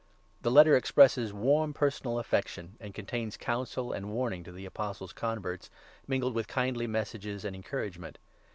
[0.41, 5.69] The Letter expresses warm personal affection, and contains counsel and warning to the Apostle's converts,
[6.07, 8.17] mingled with kindly messages and encouragement.